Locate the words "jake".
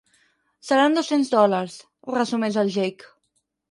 2.81-3.19